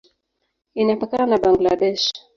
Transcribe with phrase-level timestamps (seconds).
[0.81, 2.05] Inapakana na Bangladesh.